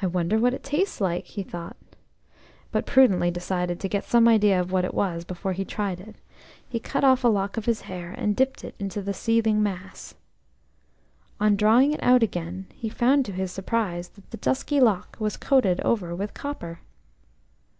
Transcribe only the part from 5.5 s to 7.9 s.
he tried it, he cut off a lock of his